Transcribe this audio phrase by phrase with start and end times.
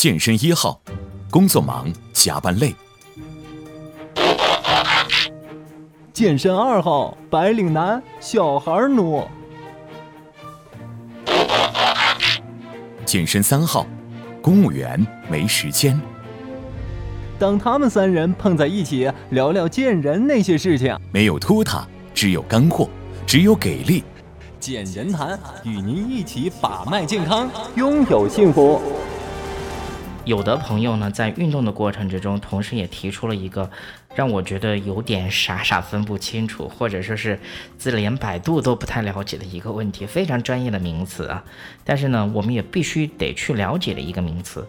[0.00, 0.80] 健身一号，
[1.30, 2.70] 工作忙，加班累；
[6.10, 9.28] 健身二号，白领男，小孩奴；
[13.04, 13.86] 健身三号，
[14.40, 16.00] 公务员，没时间。
[17.38, 22.88] 当他们三人碰在一起，聊聊见人那些事情，没有拖沓，只有干货，
[23.26, 24.02] 只有给力。
[24.58, 28.80] 健人谈与您一起把脉健康，拥有幸福。
[30.30, 33.68] 有的朋友呢，在运动的过程之中，同时也提出了一个
[34.14, 37.40] 让我觉得有点傻傻分不清楚，或者说是
[37.76, 41.42] 自连百度都不太了解的一个问题，非常专业的名词啊。
[41.82, 44.64] 但是呢，我们也必须得去了解的一个名词。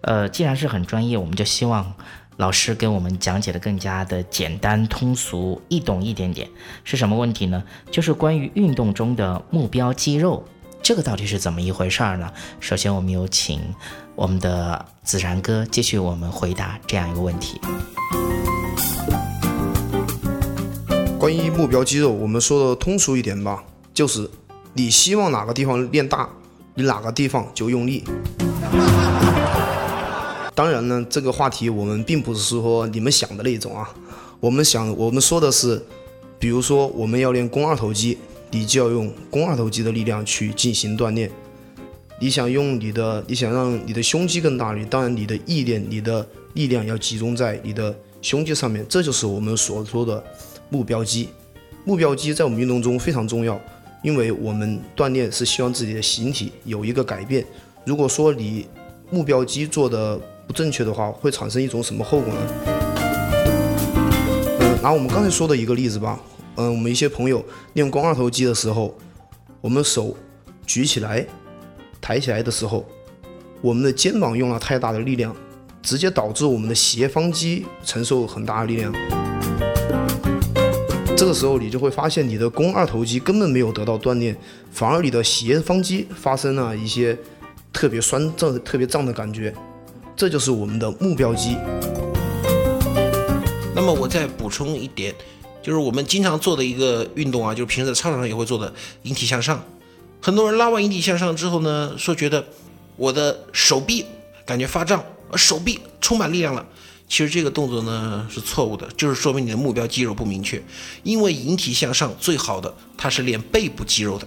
[0.00, 1.92] 呃，既然是很专业，我们就希望
[2.38, 6.48] 老师给我们讲解的更加的简单、通俗、易懂一点点。
[6.84, 7.62] 是什么问题呢？
[7.90, 10.42] 就是关于运动中的目标肌肉。
[10.82, 12.28] 这个到底是怎么一回事儿呢？
[12.58, 13.60] 首先，我们有请
[14.16, 17.60] 我们的子然哥继续我们回答这样一个问题。
[21.20, 23.62] 关于目标肌肉，我们说的通俗一点吧，
[23.94, 24.28] 就是
[24.74, 26.28] 你希望哪个地方练大，
[26.74, 28.02] 你哪个地方就用力。
[30.52, 33.88] 当然呢，这个话题我们并不是说你们想的那种啊，
[34.40, 35.80] 我们想我们说的是，
[36.40, 38.18] 比如说我们要练肱二头肌。
[38.52, 41.28] 你就要用肱二头肌的力量去进行锻炼。
[42.20, 50.22] 你想用你的，你想让你的胸肌更大，你当然你的意念、你的力量要集中在你的胸肌上面，这就是我们所说的
[50.68, 51.30] 目标肌。
[51.84, 53.60] 目标肌在我们运动中非常重要，
[54.04, 57.44] 因为我们锻炼是希望自己的形体有一个改变。
[57.84, 58.68] 如果说你
[59.10, 62.40] 目标肌做的不正确的话，会产生一种什么后果呢？
[64.60, 66.20] 嗯，拿我们刚才说的一个例子吧。
[66.56, 68.94] 嗯，我们一些朋友练肱二头肌的时候，
[69.60, 70.16] 我们手
[70.66, 71.26] 举起来、
[72.00, 72.86] 抬起来的时候，
[73.60, 75.34] 我们的肩膀用了太大的力量，
[75.82, 78.92] 直接导致我们的斜方肌承受很大的力量。
[81.16, 84.36] 这个时候，你就会发现你的肱二头肌根本没有得到锻炼，
[84.70, 87.16] 反而你的斜方肌发生了一些
[87.72, 89.54] 特别酸胀、特别胀的感觉。
[90.14, 91.56] 这就是我们的目标肌。
[93.74, 95.14] 那么，我再补充一点。
[95.62, 99.64] 就是我们经常做的一个运动啊，就是平时在操场上也会做的引体向上。
[100.20, 102.44] 很多人拉完引体向上之后呢，说觉得
[102.96, 104.04] 我的手臂
[104.44, 105.04] 感觉发胀，
[105.36, 106.66] 手臂充满力量了。
[107.08, 110.62] 其实这个动作呢是错误的，就是说明你的目标肌肉不明确。
[111.02, 114.26] 因为引体向上最好的它是练背部肌肉的，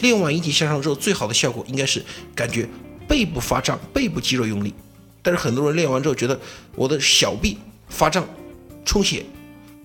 [0.00, 2.04] 练完引体向上之后，最好的效果应该是
[2.34, 2.68] 感觉
[3.08, 4.74] 背部发胀，背部肌肉用力。
[5.22, 6.38] 但是很多人练完之后觉得
[6.74, 7.56] 我的小臂
[7.88, 8.26] 发胀，
[8.84, 9.24] 充血，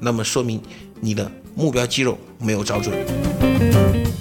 [0.02, 0.62] 那么说明。
[1.04, 2.96] 你的目标肌肉没有找准，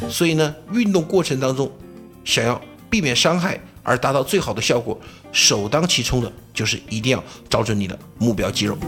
[0.08, 1.70] 所以呢，运动过程当中，
[2.24, 2.58] 想要
[2.88, 4.98] 避免伤害而达到最好的效果，
[5.30, 8.78] 首当其冲的就是一定要找准你的目标肌肉。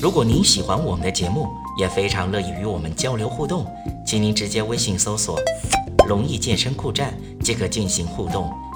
[0.00, 1.46] 如果您喜欢我们的节目，
[1.78, 3.66] 也非常乐意与我们交流互动，
[4.06, 5.38] 请您直接微信搜索
[6.08, 7.12] “龙易健身酷站”
[7.44, 8.50] 即可进行互动。